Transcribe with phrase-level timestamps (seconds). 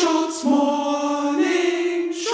[0.00, 2.30] Screenshots Morning Show.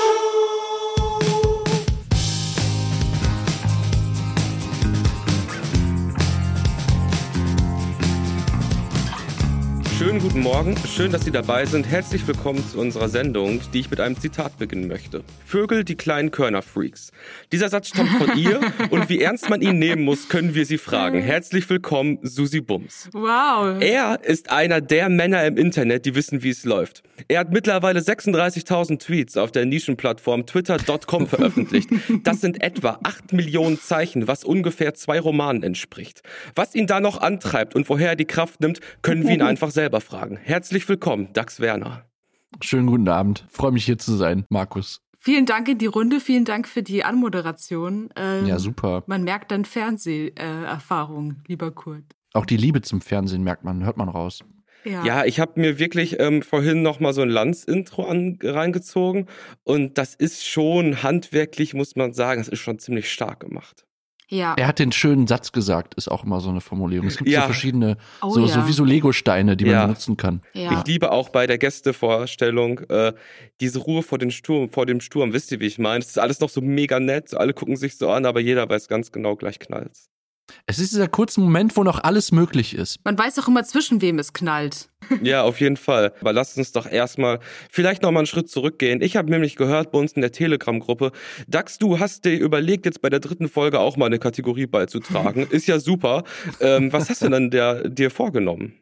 [9.99, 11.89] Schönen guten Morgen, schön, dass Sie dabei sind.
[11.89, 15.25] Herzlich willkommen zu unserer Sendung, die ich mit einem Zitat beginnen möchte.
[15.45, 17.11] Vögel, die kleinen Körnerfreaks.
[17.51, 18.61] Dieser Satz stammt von ihr
[18.91, 21.21] und wie ernst man ihn nehmen muss, können wir Sie fragen.
[21.21, 23.09] Herzlich willkommen, Susi Bums.
[23.13, 23.81] Wow.
[23.81, 27.03] Er ist einer der Männer im Internet, die wissen, wie es läuft.
[27.29, 31.91] Er hat mittlerweile 36.000 Tweets auf der Nischenplattform twitter.com veröffentlicht.
[32.23, 36.23] Das sind etwa 8 Millionen Zeichen, was ungefähr zwei Romanen entspricht.
[36.55, 39.71] Was ihn da noch antreibt und woher er die Kraft nimmt, können wir ihn einfach
[39.71, 40.37] selber fragen.
[40.37, 42.05] Herzlich willkommen, Dax Werner.
[42.63, 43.45] Schönen guten Abend.
[43.51, 45.01] Freue mich hier zu sein, Markus.
[45.19, 48.11] Vielen Dank in die Runde, vielen Dank für die Anmoderation.
[48.15, 49.03] Ähm, Ja, super.
[49.07, 52.05] Man merkt dann Fernseherfahrung, lieber Kurt.
[52.33, 54.45] Auch die Liebe zum Fernsehen merkt man, hört man raus.
[54.87, 55.05] Ja.
[55.05, 59.27] Ja, ich habe mir wirklich ähm, vorhin noch mal so ein Lanz-Intro an- reingezogen
[59.65, 63.85] und das ist schon handwerklich, muss man sagen, das ist schon ziemlich stark gemacht.
[64.29, 64.55] ja.
[64.57, 67.07] Er hat den schönen Satz gesagt, ist auch immer so eine Formulierung.
[67.09, 67.41] Es gibt Ja.
[67.43, 68.47] so verschiedene, Oh so, ja.
[68.49, 69.83] so wie so Lego-Steine, die man Ja.
[69.87, 70.41] benutzen kann.
[70.53, 70.79] ja.
[70.81, 73.13] Ich liebe auch bei der Gästevorstellung äh,
[73.61, 75.33] diese Ruhe vor, den Sturm, vor dem Sturm.
[75.33, 76.01] Wisst ihr, wie ich meine?
[76.01, 78.89] Es ist alles noch so mega nett, alle gucken sich so an, aber jeder weiß
[78.89, 80.11] ganz genau, gleich knallt's.
[80.67, 82.99] Es ist dieser kurze Moment, wo noch alles möglich ist.
[83.05, 84.89] Man weiß auch immer, zwischen wem es knallt.
[85.23, 86.13] Ja, auf jeden Fall.
[86.21, 87.39] Aber lasst uns doch erstmal
[87.71, 89.01] vielleicht noch mal einen Schritt zurückgehen.
[89.01, 91.13] Ich habe nämlich gehört bei uns in der Telegram-Gruppe,
[91.47, 95.47] Dax, du hast dir überlegt, jetzt bei der dritten Folge auch mal eine Kategorie beizutragen.
[95.51, 96.25] Ist ja super.
[96.61, 98.75] Ähm, was hast du denn der, dir vorgenommen?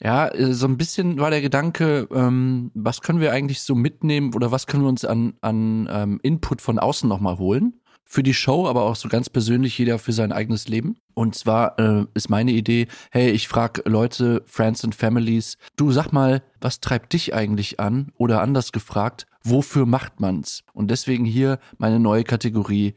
[0.00, 4.34] Ja, äh, so ein bisschen war der Gedanke, ähm, was können wir eigentlich so mitnehmen
[4.34, 7.80] oder was können wir uns an, an ähm, Input von außen nochmal holen?
[8.08, 10.96] Für die Show, aber auch so ganz persönlich jeder für sein eigenes Leben.
[11.14, 16.12] Und zwar äh, ist meine Idee, hey, ich frage Leute, Friends and Families, du sag
[16.12, 18.12] mal, was treibt dich eigentlich an?
[18.16, 20.62] Oder anders gefragt, wofür macht man's?
[20.72, 22.94] Und deswegen hier meine neue Kategorie,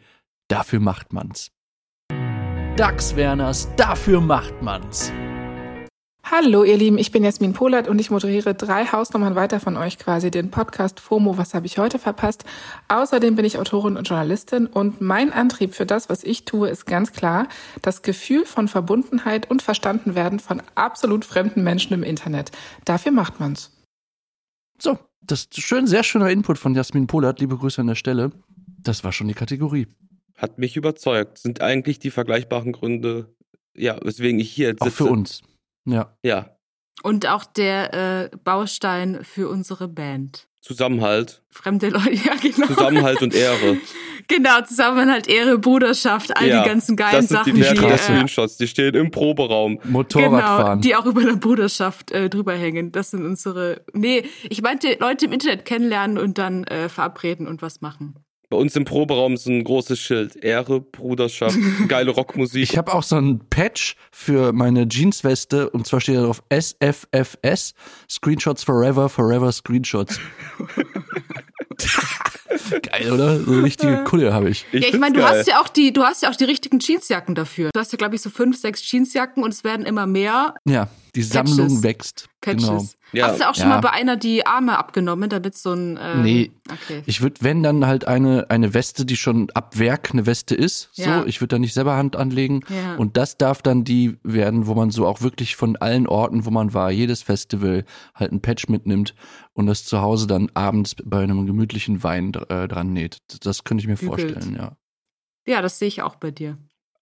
[0.48, 1.52] dafür macht man's.
[2.78, 5.12] Dax Werners, dafür macht man's.
[6.32, 9.98] Hallo ihr Lieben, ich bin Jasmin Polat und ich moderiere drei Hausnummern weiter von euch
[9.98, 12.46] quasi den Podcast FOMO, was habe ich heute verpasst.
[12.88, 16.86] Außerdem bin ich Autorin und Journalistin und mein Antrieb für das, was ich tue, ist
[16.86, 17.48] ganz klar,
[17.82, 22.52] das Gefühl von Verbundenheit und Verstandenwerden von absolut fremden Menschen im Internet.
[22.86, 23.72] Dafür macht man's.
[24.80, 27.40] So, das ist schön, sehr schöner Input von Jasmin Polat.
[27.40, 28.32] Liebe Grüße an der Stelle.
[28.84, 29.88] Das war schon die Kategorie.
[30.36, 31.40] Hat mich überzeugt.
[31.40, 33.34] Sind eigentlich die vergleichbaren Gründe,
[33.76, 35.06] ja, weswegen ich hier jetzt Auch sitze.
[35.06, 35.42] für uns.
[35.92, 36.16] Ja.
[36.24, 36.56] Ja,
[37.04, 40.48] Und auch der äh, Baustein für unsere Band.
[40.62, 41.42] Zusammenhalt.
[41.50, 42.68] Fremde Leute, ja genau.
[42.68, 43.78] Zusammenhalt und Ehre.
[44.28, 47.88] Genau, Zusammenhalt, Ehre, Bruderschaft, all ja, die ganzen geilen das sind Sachen, die Werte die,
[47.88, 48.58] äh, Screenshots.
[48.58, 49.80] Die stehen im Proberaum.
[49.80, 50.82] genau, Motorradfahren.
[50.82, 52.92] die auch über der Bruderschaft äh, drüber hängen.
[52.92, 53.82] Das sind unsere.
[53.94, 58.20] Nee, ich meinte Leute im Internet kennenlernen und dann äh, verabreden und was machen.
[58.50, 60.36] Bei uns im Proberaum ist ein großes Schild.
[60.44, 61.56] Ehre, Bruderschaft,
[61.88, 62.64] geile Rockmusik.
[62.64, 67.76] Ich habe auch so ein Patch für meine Jeansweste und zwar steht da drauf SFFS,
[68.10, 70.20] Screenshots Forever, Forever Screenshots.
[72.82, 73.40] Geil, oder?
[73.40, 74.66] So eine richtige Kulle habe ich.
[74.72, 75.30] ja, ich meine, du geil.
[75.40, 77.70] hast ja auch die, du hast ja auch die richtigen Jeansjacken dafür.
[77.72, 80.90] Du hast ja, glaube ich, so fünf, sechs Jeansjacken und es werden immer mehr Ja,
[81.16, 81.84] die Sammlung Patches.
[81.84, 82.30] wächst.
[82.42, 82.64] Patches.
[82.68, 82.86] Genau.
[83.12, 83.28] Ja.
[83.28, 83.70] Hast du auch schon Ja.
[83.70, 86.52] mal bei einer die Arme abgenommen, damit so ein ähm, Nee.
[86.72, 87.02] Okay.
[87.08, 90.90] Ich würde, wenn dann halt eine, eine Weste, die schon ab Werk eine Weste ist,
[90.94, 91.26] so, Ja.
[91.26, 92.62] ich würde da nicht selber Hand anlegen.
[92.70, 92.96] Ja.
[92.98, 96.52] Und das darf dann die werden, wo man so auch wirklich von allen Orten, wo
[96.52, 97.84] man war, jedes Festival
[98.14, 99.16] halt ein Patch mitnimmt
[99.54, 103.18] und das zu Hause dann abends bei einem gemütlichen Wein äh, dran näht.
[103.44, 104.22] Das könnte ich mir Bügelt.
[104.34, 104.78] vorstellen, ja.
[105.48, 106.60] Ja, das sehe ich auch bei dir.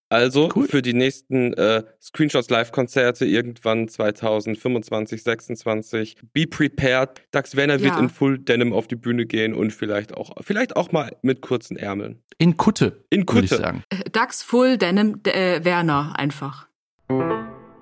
[0.09, 0.67] Also Cool.
[0.67, 6.17] für die nächsten äh, Screenshots Live-Konzerte irgendwann 2025, 26.
[6.33, 7.21] Be prepared.
[7.31, 7.99] Dax Werner wird Ja.
[7.99, 11.75] in Full Denim auf die Bühne gehen und vielleicht auch, vielleicht auch mal mit kurzen
[11.75, 12.23] Ärmeln.
[12.37, 13.61] In Kutte, In würde ich Kutte.
[13.61, 13.83] sagen.
[14.13, 16.67] Dax Full Denim äh, Werner einfach.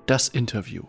[0.07, 0.83] Das Interview.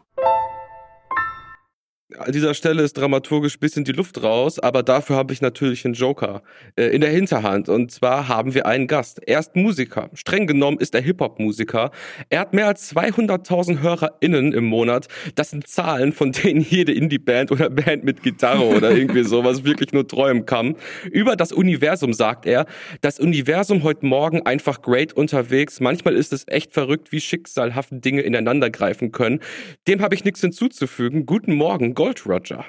[2.15, 5.95] An dieser Stelle ist dramaturgisch bisschen die Luft raus, aber dafür habe ich natürlich einen
[5.95, 6.45] Joker
[6.77, 7.69] äh, in der Hinterhand.
[7.69, 9.21] Und zwar haben wir einen Gast.
[9.27, 10.09] Er ist Musiker.
[10.15, 11.91] Streng genommen ist er Hip-Hop-Musiker.
[12.29, 15.09] Er hat mehr als 200.000 HörerInnen im Monat.
[15.35, 19.93] Das sind Zahlen, von denen jede Indie-Band oder Band mit Gitarre oder irgendwie sowas wirklich
[19.93, 20.77] nur träumen kann.
[21.11, 22.67] Über das Universum sagt er,
[23.01, 25.81] das Universum heute Morgen einfach great unterwegs.
[25.81, 29.41] Manchmal ist es echt verrückt, wie schicksalhaft Dinge ineinander greifen können.
[29.89, 31.27] Dem habe ich nichts hinzuzufügen.
[31.27, 32.63] Guten Morgen, Gold Roger.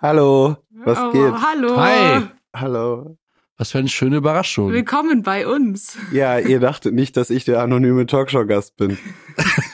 [0.00, 1.34] Hallo, was oh, geht?
[1.34, 1.76] Hallo.
[1.76, 2.22] Hi.
[2.56, 3.18] Hallo.
[3.58, 4.72] Was für eine schöne Überraschung.
[4.72, 5.98] Willkommen bei uns.
[6.12, 8.98] Ja, ihr dachtet nicht, dass ich der anonyme Talkshow-Gast bin.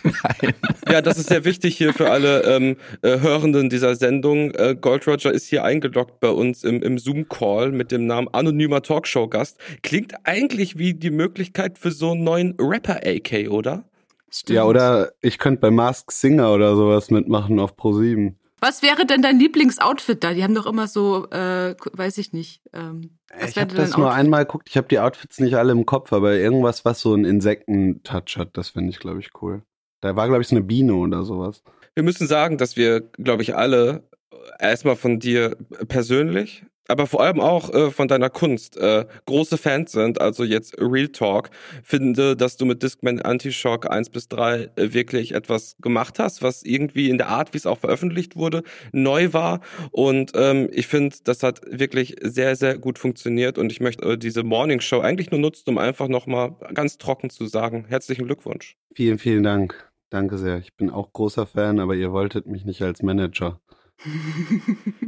[0.03, 0.55] Nein.
[0.89, 4.53] Ja, das ist sehr wichtig hier für alle ähm, äh, Hörenden dieser Sendung.
[4.53, 8.83] Äh, Gold Roger ist hier eingeloggt bei uns im, im Zoom-Call mit dem Namen anonymer
[8.83, 9.59] Talkshow-Gast.
[9.83, 13.85] Klingt eigentlich wie die Möglichkeit für so einen neuen Rapper-AK, oder?
[14.31, 14.55] Stimmt.
[14.55, 18.35] Ja, oder ich könnte bei Mask Singer oder sowas mitmachen auf Pro7.
[18.67, 20.35] Was wäre denn dein Lieblingsoutfit da?
[20.35, 22.63] Die haben doch immer so, äh, weiß ich nicht.
[22.73, 24.21] Ähm, was Ich wäre habe das nur Outfit?
[24.21, 24.69] einmal geguckt.
[24.69, 28.57] Ich habe die Outfits nicht alle im Kopf, aber irgendwas, was so einen Insekten-Touch hat,
[28.57, 29.63] das finde ich, glaube ich, cool.
[30.01, 31.63] Da war, glaube ich, so eine Biene oder sowas.
[31.95, 34.03] Wir müssen sagen, dass wir, glaube ich, alle
[34.33, 39.59] äh, erstmal von dir persönlich, aber vor allem auch äh, von deiner Kunst äh, große
[39.59, 40.21] Fans sind.
[40.21, 41.51] Also jetzt Real Talk.
[41.83, 46.63] Finde, dass du mit Discman Anti-Shock 1 bis 3 äh, wirklich etwas gemacht hast, was
[46.63, 48.63] irgendwie in der Art, wie es auch veröffentlicht wurde,
[48.93, 49.61] neu war.
[49.91, 53.59] Und ähm, ich finde, das hat wirklich sehr, sehr gut funktioniert.
[53.59, 57.31] Und ich möchte äh, diese Morning Show eigentlich nur nutzen, um einfach nochmal ganz trocken
[57.31, 58.77] zu sagen, herzlichen Glückwunsch.
[58.95, 59.91] Vielen, vielen Dank.
[60.11, 60.59] Danke sehr.
[60.59, 63.61] Ich bin auch großer Fan, aber ihr wolltet mich nicht als Manager.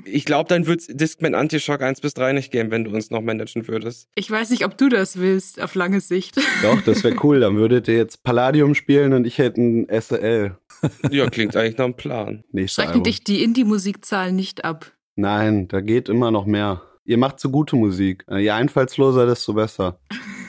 [0.04, 3.20] Ich glaube, dann wird's Discman Anti-Shock 1 bis 3 nicht geben, wenn du uns noch
[3.20, 4.08] managen würdest.
[4.14, 6.36] Ich weiß nicht, ob du das willst, auf lange Sicht.
[6.62, 7.40] Doch, das wäre cool.
[7.40, 10.56] Dann würdet ihr jetzt Palladium spielen und ich hätte ein SL.
[11.10, 12.44] Ja, klingt eigentlich nach einem Plan.
[12.52, 13.02] Nächstes Schrecken Album.
[13.02, 14.92] dich die Indie-Musikzahlen nicht ab.
[15.16, 16.82] Nein, da geht immer noch mehr.
[17.04, 18.24] Ihr macht so gute Musik.
[18.30, 19.98] Je einfallsloser, desto besser.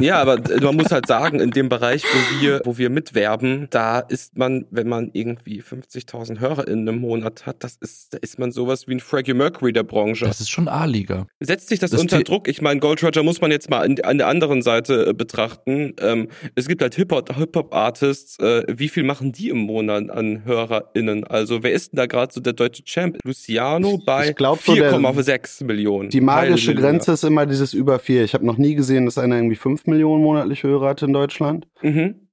[0.00, 4.00] Ja, aber man muss halt sagen, in dem Bereich, wo wir, wo wir mitwerben, da
[4.00, 8.52] ist man, wenn man irgendwie 50.000 HörerInnen im Monat hat, das ist, da ist man
[8.52, 10.24] sowas wie ein Freddie Mercury der Branche.
[10.26, 11.26] Das ist schon A-Liga.
[11.40, 12.48] Setzt sich das, Das unter Druck?
[12.48, 15.94] Ich meine, Gold Roger muss man jetzt mal an, an der anderen Seite äh, betrachten.
[16.00, 18.38] Ähm, es gibt halt Hip-Hop- Hip-Hop-Artists.
[18.38, 21.24] Äh, wie viel machen die im Monat an HörerInnen?
[21.24, 23.18] Also, wer ist denn da gerade so der deutsche Champ?
[23.24, 26.10] Luciano bei ich glaub so, der- 4,6 Millionen.
[26.10, 26.74] Die magische.
[26.74, 28.24] Grenze ist immer dieses über vier.
[28.24, 31.66] Ich habe noch nie gesehen, dass einer irgendwie fünf Millionen monatliche Hörer hat in Deutschland.
[31.82, 32.28] Mhm.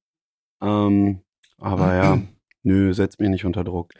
[0.61, 1.19] Ähm,
[1.57, 2.21] aber ja,
[2.63, 3.93] nö, setzt mich nicht unter Druck.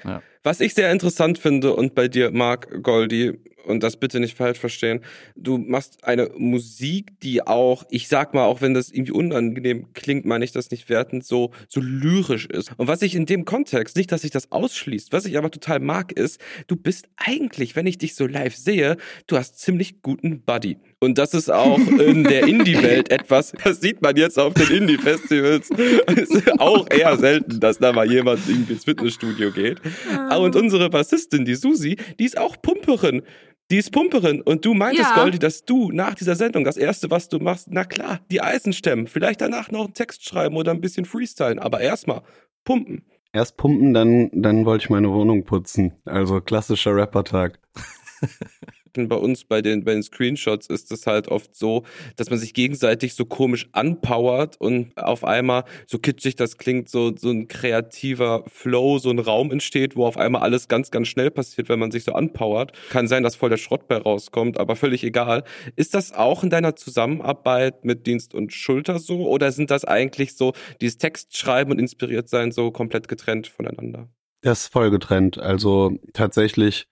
[0.44, 4.60] Was ich sehr interessant finde und bei dir, Marc Goldi, und das bitte nicht falsch
[4.60, 5.02] verstehen,
[5.36, 10.26] du machst eine Musik, die auch, ich sag mal, auch wenn das irgendwie unangenehm klingt,
[10.26, 12.72] meine ich das nicht wertend, so, so lyrisch ist.
[12.78, 15.80] Und was ich in dem Kontext, nicht, dass sich das ausschließt, was ich aber total
[15.80, 18.98] mag, ist, du bist eigentlich, wenn ich dich so live sehe,
[19.28, 20.78] du hast ziemlich guten Buddy.
[21.04, 25.70] Und das ist auch in der Indie-Welt etwas, das sieht man jetzt auf den Indie-Festivals.
[26.16, 29.82] Es ist auch eher selten, dass da mal jemand irgendwie ins Fitnessstudio geht.
[30.16, 33.22] Ah, Und unsere Bassistin, die Susi, die ist auch Pumperin.
[33.70, 34.42] Die ist Pumperin.
[34.42, 35.22] Und du meintest, Ja.
[35.22, 38.72] Goldi, dass du nach dieser Sendung das Erste, was du machst, na klar, die Eisen
[38.74, 39.08] stemmen.
[39.08, 41.60] Vielleicht danach noch einen Text schreiben oder ein bisschen freestylen.
[41.60, 42.22] Aber erstmal
[42.64, 43.04] pumpen.
[43.34, 45.94] Erst pumpen, dann, dann wollte ich meine Wohnung putzen.
[46.06, 47.60] Also klassischer Rappertag.
[48.95, 51.84] bei uns bei den, bei den Screenshots ist es halt oft so,
[52.16, 57.16] dass man sich gegenseitig so komisch anpowert und auf einmal, so kitschig das klingt, so,
[57.16, 61.31] so ein kreativer Flow, so ein Raum entsteht, wo auf einmal alles ganz, ganz schnell
[61.31, 62.74] passiert, wenn man sich so anpowert.
[62.90, 65.44] Kann sein, dass voll der Schrott bei rauskommt, aber völlig egal.
[65.75, 70.36] Ist das auch in deiner Zusammenarbeit mit Dienst und Schulter so oder sind das eigentlich
[70.36, 74.10] so, dieses Textschreiben und inspiriert sein so komplett getrennt voneinander?
[74.42, 75.38] Das ist voll getrennt.
[75.38, 76.88] Also tatsächlich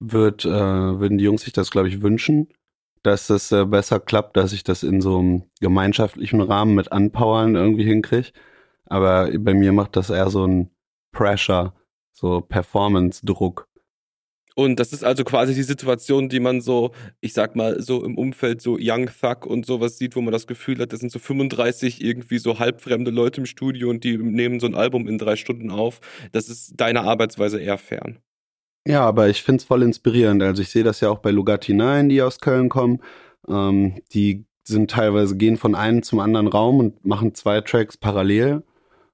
[0.00, 2.48] wird, äh, würden die Jungs sich das, glaube ich, wünschen,
[3.02, 7.54] dass das äh, besser klappt, dass ich das in so einem gemeinschaftlichen Rahmen mit Anpowern
[7.54, 8.32] irgendwie hinkriege.
[8.86, 10.70] Aber bei mir macht das eher so ein
[11.12, 11.74] Pressure,
[12.12, 13.68] so Performance-Druck.
[14.58, 18.16] Und das ist also quasi die Situation, die man so, ich sag mal, so im
[18.16, 21.18] Umfeld so Young Thug und sowas sieht, wo man das Gefühl hat, das sind so
[21.18, 25.36] 35 irgendwie so halbfremde Leute im Studio und die nehmen so ein Album in drei
[25.36, 26.00] Stunden auf.
[26.32, 28.18] Das ist deiner Arbeitsweise eher fern.
[28.86, 30.42] Ja, aber ich find's voll inspirierend.
[30.42, 33.00] Also ich sehe das ja auch bei Lugatti 9, die aus Köln kommen.
[33.48, 38.62] Ähm, die sind teilweise, gehen von einem zum anderen Raum und machen zwei Tracks parallel.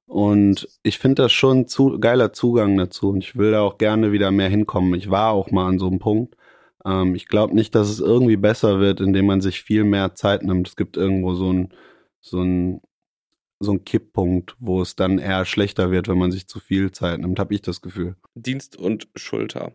[0.07, 3.11] Und ich finde das schon zu geiler Zugang dazu.
[3.11, 4.95] Und ich will da auch gerne wieder mehr hinkommen.
[4.95, 6.37] Ich war auch mal an so einem Punkt.
[6.85, 10.43] Ähm, ich glaube nicht, dass es irgendwie besser wird, indem man sich viel mehr Zeit
[10.43, 10.69] nimmt.
[10.69, 11.73] Es gibt irgendwo so ein,
[12.21, 12.83] so ein,
[13.63, 17.21] so ein Kipppunkt, wo es dann eher schlechter wird, wenn man sich zu viel Zeit
[17.21, 18.17] nimmt, habe ich das Gefühl.
[18.35, 19.73] Dienst und Schulter.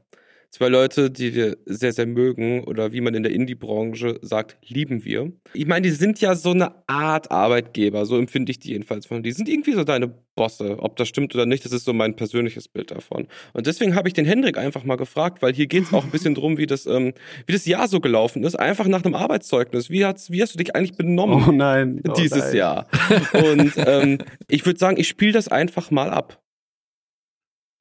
[0.50, 5.04] Zwei Leute, die wir sehr, sehr mögen oder wie man in der Indie-Branche sagt, lieben
[5.04, 5.34] wir.
[5.54, 9.24] Ich meine, die sind ja so eine Art Arbeitgeber, so empfinde ich die jedenfalls von.
[9.24, 10.78] Die sind irgendwie so deine Bosse.
[10.80, 13.28] Ob das stimmt oder nicht, das ist so mein persönliches Bild davon.
[13.54, 16.12] Und deswegen habe ich den Hendrik einfach mal gefragt, weil hier geht es auch ein
[16.12, 17.14] bisschen drum, wie das, ähm,
[17.46, 18.56] wie das Jahr so gelaufen ist.
[18.56, 19.90] Einfach nach einem Arbeitszeugnis.
[19.90, 21.44] Wie, hat's, wie hast du dich eigentlich benommen?
[21.46, 22.02] Oh nein.
[22.08, 22.56] Oh dieses nein.
[22.56, 22.88] Jahr.
[23.34, 26.42] Und ähm, ich würde sagen, ich spiele das einfach mal ab.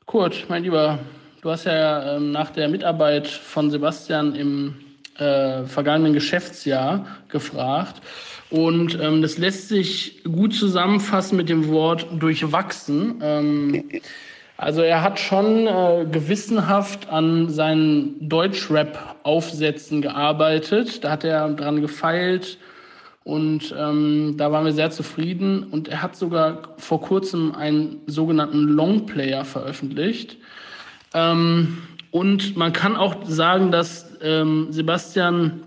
[0.07, 1.01] Kurt, mein Lieber,
[1.47, 4.75] du hast ja ähm, nach der Mitarbeit von Sebastian im
[5.17, 8.03] äh, vergangenen Geschäftsjahr gefragt.
[8.51, 13.21] Und ähm, das lässt sich gut zusammenfassen mit dem Wort durchwachsen.
[13.23, 13.85] Ähm,
[14.57, 21.05] also er hat schon äh, gewissenhaft an seinen Deutschrap-Aufsätzen gearbeitet.
[21.05, 22.59] Da hat er dran gefeilt
[23.23, 25.63] und ähm, da waren wir sehr zufrieden.
[25.63, 30.39] Und er hat sogar vor kurzem einen sogenannten Longplayer veröffentlicht.
[31.17, 31.79] Ähm,
[32.11, 35.63] und man kann auch sagen, dass ähm, Sebastian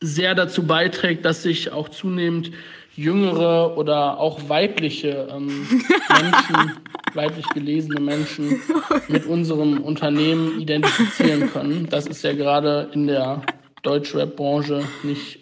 [0.00, 2.52] sehr dazu beiträgt, dass sich auch zunehmend
[2.94, 5.48] jüngere oder auch weibliche ähm,
[6.22, 6.72] Menschen,
[7.14, 8.60] weiblich gelesene Menschen
[9.08, 11.88] mit unserem Unternehmen identifizieren können.
[11.90, 13.42] Das ist ja gerade in der
[13.82, 15.40] Deutschrap-Branche nicht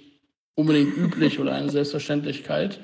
[0.54, 2.80] unbedingt üblich oder eine Selbstverständlichkeit.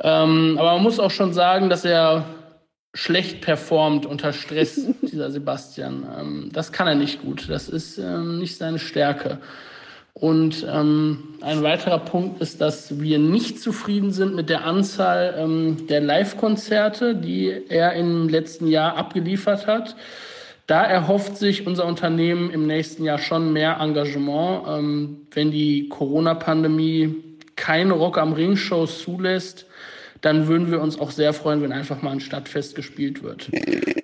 [0.00, 2.24] Ähm, aber man muss auch schon sagen, dass er
[2.94, 6.06] schlecht performt unter Stress, dieser Sebastian.
[6.18, 7.48] Ähm, das kann er nicht gut.
[7.48, 9.38] Das ist ähm, nicht seine Stärke.
[10.14, 15.86] Und ähm, ein weiterer Punkt ist, dass wir nicht zufrieden sind mit der Anzahl ähm,
[15.88, 19.96] der Live-Konzerte, die er im letzten Jahr abgeliefert hat.
[20.66, 24.64] Da erhofft sich unser Unternehmen im nächsten Jahr schon mehr Engagement.
[24.68, 27.14] Ähm, wenn die Corona-Pandemie
[27.56, 29.66] keine Rock am Ring-Shows zulässt,
[30.22, 33.50] dann würden wir uns auch sehr freuen, wenn einfach mal ein Stadtfest gespielt wird.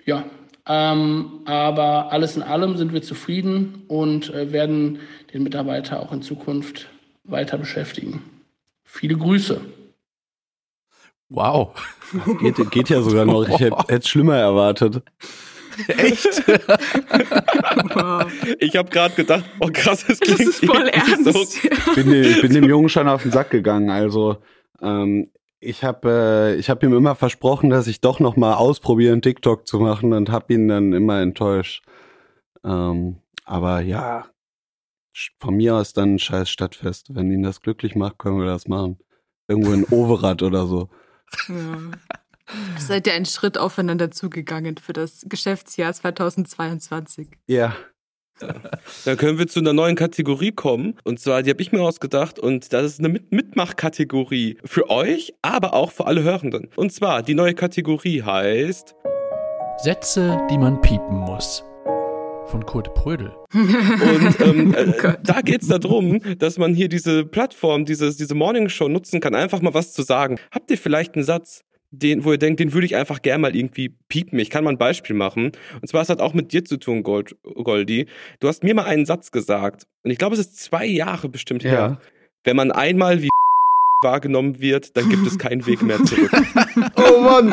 [0.05, 0.25] Ja,
[0.67, 4.99] ähm, aber alles in allem sind wir zufrieden und äh, werden
[5.33, 6.89] den Mitarbeiter auch in Zukunft
[7.25, 8.23] weiter beschäftigen.
[8.85, 9.61] Viele Grüße.
[11.31, 11.75] Wow.
[12.41, 13.47] Geht, geht ja sogar noch.
[13.49, 15.03] Ich hätte es schlimmer erwartet.
[15.89, 16.43] Echt?
[18.59, 21.25] Ich habe gerade gedacht, oh krass, das Das klingt ist voll ernst.
[21.25, 21.93] so.
[21.95, 23.91] bin, dem- ich bin dem Jungen schon auf den Sack gegangen.
[23.91, 24.39] Also
[24.83, 29.23] ähm, ich habe äh, ich hab ihm immer versprochen, dass ich doch noch mal ausprobieren,
[29.23, 31.85] TikTok zu machen und habe ihn dann immer enttäuscht.
[32.65, 34.27] Ähm, aber ja,
[35.15, 37.15] sch- von mir aus dann ein scheiß Stadtfest.
[37.15, 38.99] Wenn ihn das glücklich macht, können wir das machen.
[39.49, 40.89] Irgendwo in Overath oder so.
[41.49, 41.79] Ja.
[42.79, 47.29] Seid ihr einen Schritt aufeinander zugegangen für das Geschäftsjahr 2022?
[47.47, 47.77] Ja.
[49.05, 50.95] Da können wir zu einer neuen Kategorie kommen.
[51.05, 52.39] Und zwar, die habe ich mir ausgedacht.
[52.39, 56.69] Und das ist eine Mit Mitmachkategorie für euch, aber auch für alle Hörenden.
[56.77, 58.95] Und zwar, die neue Kategorie heißt
[59.79, 61.65] Sätze, die man piepen muss.
[62.47, 63.31] Von Kurt Prödel.
[63.53, 65.19] Und ähm, Oh äh, Gott.
[65.23, 69.61] da geht's darum, dass man hier diese Plattform, dieses, diese Morning Show nutzen kann, einfach
[69.61, 70.39] mal was zu sagen.
[70.51, 73.57] Habt ihr vielleicht einen Satz, den, wo ihr denkt, den würde ich einfach gern mal
[73.57, 74.39] irgendwie piepen?
[74.39, 75.53] Ich kann mal ein Beispiel machen.
[75.81, 78.07] Und zwar, es hat auch mit dir zu tun, Gold, Goldi.
[78.41, 79.87] Du hast mir mal einen Satz gesagt.
[80.05, 81.71] Und ich glaube, es ist zwei Jahre bestimmt Ja.
[81.71, 82.01] her.
[82.45, 83.29] Wenn man einmal wie
[84.03, 86.31] wahrgenommen wird, dann gibt es keinen Weg mehr zurück.
[86.97, 87.53] Oh Mann!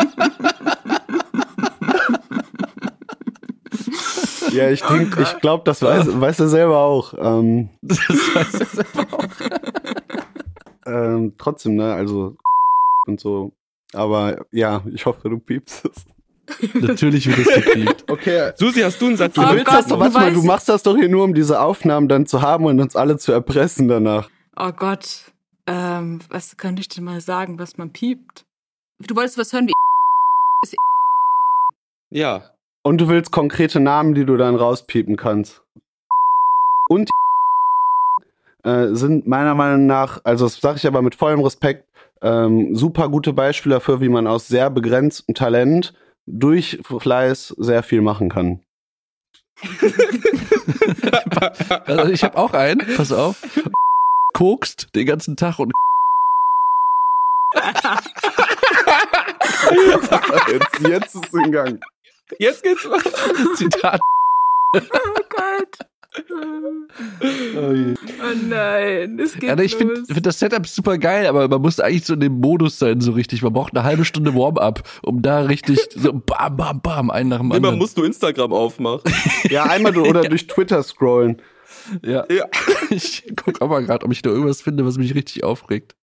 [4.51, 7.13] Ja, ich denke, ich glaube, das weiß, weiß er selber auch.
[7.17, 7.99] Ähm, Das
[8.35, 9.27] heißt das einfach auch.
[10.85, 12.35] ähm, trotzdem, ne, also
[13.07, 13.51] und so.
[13.93, 16.05] Aber ja, ich hoffe, du piepst es.
[16.73, 18.05] Natürlich wird es gepiept.
[18.09, 18.51] Okay.
[18.55, 19.33] Susi, hast du einen Satz?
[19.33, 21.23] Du Oh willst Gott, das doch, du warte mal, du machst das doch hier nur,
[21.23, 24.29] um diese Aufnahmen dann zu haben und uns alle zu erpressen danach.
[24.55, 25.31] Oh Gott.
[25.67, 28.45] Ähm, was könnte ich denn mal sagen, was man piept?
[28.99, 29.73] Du wolltest was hören wie
[32.11, 32.51] Ja.
[32.83, 35.63] Und du willst konkrete Namen, die du dann rauspiepen kannst.
[36.87, 37.09] Und
[38.63, 41.87] äh, sind meiner Meinung nach, also das sage ich aber mit vollem Respekt,
[42.21, 45.93] ähm, super gute Beispiele dafür, wie man aus sehr begrenztem Talent
[46.25, 48.61] durch Fleiß sehr viel machen kann.
[51.85, 53.43] Also ich habe auch einen, pass auf.
[54.33, 55.71] Kokst den ganzen Tag und
[60.47, 61.79] Jetzt, jetzt ist es in Gang.
[62.39, 63.03] Jetzt geht's los.
[63.55, 63.99] Zitat.
[64.73, 64.79] Oh
[65.29, 65.77] Gott.
[67.57, 71.79] Oh nein, es geht Ja, ich finde find das Setup super geil, aber man muss
[71.79, 73.41] eigentlich so in dem Modus sein, so richtig.
[73.41, 77.37] Man braucht eine halbe Stunde Warm-up, um da richtig so bam, bam, bam, einen nach
[77.39, 77.77] dem Immer anderen.
[77.79, 79.01] musst du Instagram aufmachen.
[79.49, 81.41] Ja, einmal oder durch Twitter scrollen.
[82.03, 82.25] ja.
[82.31, 82.45] Ja.
[82.89, 85.95] Ich guck auch mal gerade, ob ich da irgendwas finde, was mich richtig aufregt.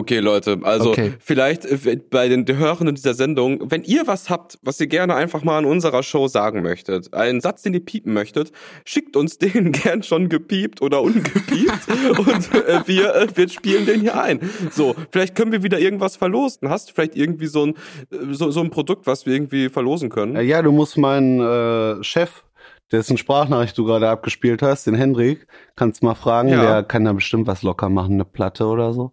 [0.00, 1.14] Okay, Leute, also Okay.
[1.18, 5.42] vielleicht äh, bei den Hörenden dieser Sendung, wenn ihr was habt, was ihr gerne einfach
[5.42, 8.52] mal in unserer Show sagen möchtet, einen Satz, den ihr piepen möchtet,
[8.84, 11.88] schickt uns den gern schon gepiept oder ungepiept
[12.18, 14.38] und äh, wir, äh, wir spielen den hier ein.
[14.70, 16.68] So, vielleicht können wir wieder irgendwas verlosen.
[16.70, 17.70] Hast du vielleicht irgendwie so ein,
[18.12, 20.36] äh, so, so ein Produkt, was wir irgendwie verlosen können?
[20.36, 22.44] Äh, ja, du musst meinen äh, Chef,
[22.92, 26.62] dessen Sprachnachricht du gerade abgespielt hast, den Hendrik, kannst mal fragen, Ja.
[26.62, 29.12] der kann da bestimmt was locker machen, eine Platte oder so.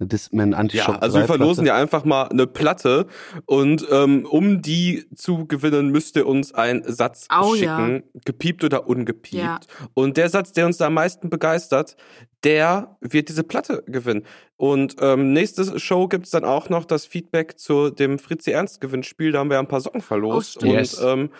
[0.00, 3.06] Discman Anti-Shock Ja, also wir 3 verlosen ja einfach mal eine Platte
[3.46, 7.54] und ähm, um die zu gewinnen, müsst ihr uns einen Satz ja.
[7.54, 9.42] schicken, gepiept oder ungepiept.
[9.42, 9.60] Ja.
[9.94, 11.96] Und der Satz, der uns da am meisten begeistert,
[12.44, 14.24] der wird diese Platte gewinnen.
[14.56, 19.32] Und ähm, nächste Show gibt's dann auch noch das Feedback zu dem Fritzi Ernst Gewinnspiel.
[19.32, 20.58] Da haben wir ja ein paar Socken verlost.
[20.62, 21.00] Oh, und Yes.
[21.02, 21.30] ähm,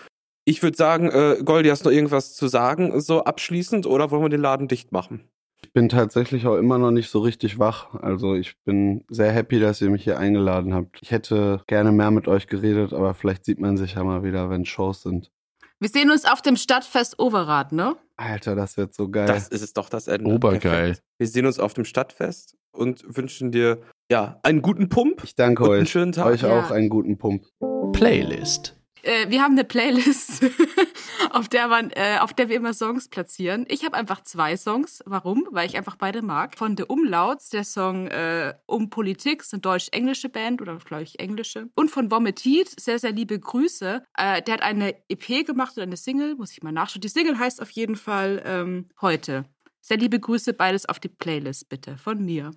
[0.45, 4.23] ich würde sagen, äh, Goldi, hast du noch irgendwas zu sagen, so abschließend, oder wollen
[4.23, 5.23] wir den Laden dicht machen?
[5.71, 7.93] Ich bin tatsächlich auch immer noch nicht so richtig wach.
[8.01, 10.99] Also ich bin sehr happy, dass ihr mich hier eingeladen habt.
[11.01, 14.49] Ich hätte gerne mehr mit euch geredet, aber vielleicht sieht man sich ja mal wieder,
[14.49, 15.31] wenn Shows sind.
[15.79, 17.95] Wir sehen uns auf dem Stadtfest Overath, ne?
[18.17, 19.27] Alter, das wird so geil.
[19.27, 20.29] Das ist es doch das Ende.
[20.29, 20.59] Obergeil.
[20.59, 21.03] Perfekt.
[21.17, 23.79] Wir sehen uns auf dem Stadtfest und wünschen dir
[24.11, 25.23] ja einen guten Pump.
[25.23, 25.89] ich danke und einen euch.
[25.89, 26.25] schönen Tag.
[26.25, 26.59] Euch Ja.
[26.65, 27.45] auch einen guten Pump.
[27.93, 28.75] Playlist.
[29.03, 30.43] Äh, wir haben eine Playlist,
[31.29, 33.65] auf der man, äh, auf der wir immer Songs platzieren.
[33.69, 35.03] Ich habe einfach zwei Songs.
[35.05, 35.47] Warum?
[35.51, 36.57] Weil ich einfach beide mag.
[36.57, 41.19] Von The Umlauts, der Song äh, Um Politik, ist eine deutsch-englische Band oder glaube ich
[41.19, 41.69] englische.
[41.75, 44.03] Und von Vomited, sehr, sehr liebe Grüße.
[44.17, 47.01] Äh, der hat eine EP gemacht oder eine Single, muss ich mal nachschauen.
[47.01, 49.45] Die Single heißt auf jeden Fall ähm, heute.
[49.81, 52.51] Sehr liebe Grüße, beides auf die Playlist bitte, von mir.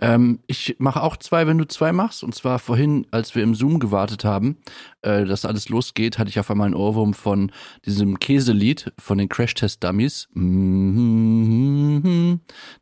[0.00, 2.24] Ähm, ich mache auch zwei, wenn du zwei machst.
[2.24, 4.56] Und zwar vorhin, als wir im Zoom gewartet haben,
[5.02, 7.52] äh, dass alles losgeht, hatte ich auf einmal einen Ohrwurm von
[7.84, 10.28] diesem Käselied von den Crash Test Dummies.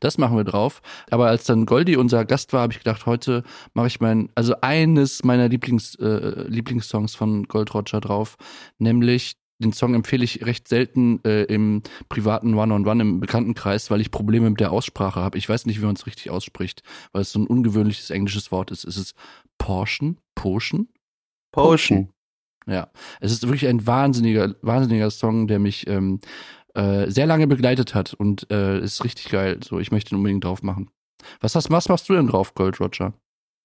[0.00, 0.80] Das machen wir drauf.
[1.10, 3.42] Aber als dann Goldi unser Gast war, habe ich gedacht, heute
[3.74, 8.36] mache ich mein, also eines meiner Lieblings, äh, Lieblingssongs von Gold Roger drauf,
[8.78, 14.10] nämlich den Song empfehle ich recht selten äh, im privaten One-on-One im Bekanntenkreis, weil ich
[14.10, 15.36] Probleme mit der Aussprache habe.
[15.38, 18.70] Ich weiß nicht, wie man es richtig ausspricht, weil es so ein ungewöhnliches englisches Wort
[18.70, 18.84] ist.
[18.84, 19.14] Ist es
[19.58, 20.18] Portion?
[20.34, 20.88] Potion?
[21.52, 22.10] Potion.
[22.66, 22.90] Ja.
[23.20, 26.20] Es ist wirklich ein wahnsinniger, wahnsinniger Song, der mich ähm,
[26.74, 29.58] äh, sehr lange begleitet hat und äh, ist richtig geil.
[29.64, 30.90] So, ich möchte ihn unbedingt drauf machen.
[31.40, 33.14] Was, hast, was machst du denn drauf, Gold Roger?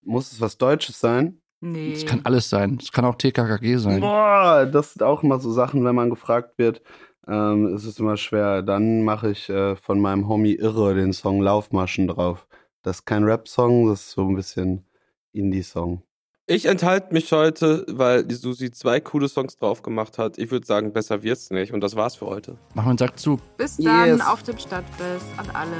[0.03, 1.39] Muss es was Deutsches sein?
[1.65, 1.93] Nee.
[1.93, 2.77] Es kann alles sein.
[2.81, 4.01] Es kann auch TKKG sein.
[4.01, 6.81] Boah, das sind auch immer so Sachen, wenn man gefragt wird.
[7.25, 8.61] Ähm, es ist immer schwer.
[8.63, 12.47] Dann mache ich äh, von meinem Homie Irre den Song Laufmaschen drauf.
[12.81, 14.85] Das ist kein Rap-Song, das ist so ein bisschen
[15.31, 16.01] Indie-Song.
[16.47, 20.37] Ich enthalte mich heute, weil die Susi zwei coole Songs drauf gemacht hat.
[20.37, 21.71] Ich würde sagen, besser wird's nicht.
[21.71, 22.57] Und das war's für heute.
[22.73, 23.39] Mach mal einen Sack zu.
[23.55, 24.27] Bis dann Yes.
[24.27, 25.71] auf dem Stadtfest an alle.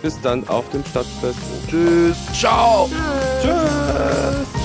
[0.00, 1.40] Bis dann auf dem Stadtfest.
[1.68, 2.16] Tschüss.
[2.32, 2.88] Ciao!
[3.42, 3.50] Tschüss.
[4.54, 4.63] Tschüss.